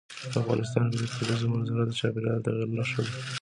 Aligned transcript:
افغانستان 0.41 0.85
کې 0.91 0.97
د 1.01 1.05
کلیزو 1.15 1.45
منظره 1.53 1.83
د 1.85 1.91
چاپېریال 1.99 2.39
د 2.41 2.43
تغیر 2.45 2.69
نښه 2.77 3.01
ده. 3.07 3.11